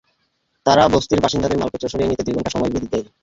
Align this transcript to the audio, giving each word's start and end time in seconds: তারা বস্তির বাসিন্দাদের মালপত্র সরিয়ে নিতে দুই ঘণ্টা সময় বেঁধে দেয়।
তারা 0.65 0.83
বস্তির 0.93 1.23
বাসিন্দাদের 1.23 1.59
মালপত্র 1.59 1.91
সরিয়ে 1.91 2.09
নিতে 2.09 2.25
দুই 2.25 2.35
ঘণ্টা 2.35 2.53
সময় 2.53 2.71
বেঁধে 2.73 2.91
দেয়। 2.93 3.05